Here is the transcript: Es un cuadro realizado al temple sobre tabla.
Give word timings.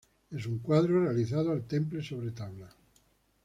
Es 0.31 0.47
un 0.47 0.57
cuadro 0.57 1.03
realizado 1.03 1.51
al 1.51 1.67
temple 1.67 2.01
sobre 2.01 2.31
tabla. 2.31 2.71